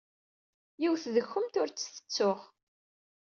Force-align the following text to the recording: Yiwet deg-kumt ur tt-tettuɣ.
Yiwet 0.81 1.03
deg-kumt 1.15 1.59
ur 1.61 1.67
tt-tettuɣ. 1.69 2.39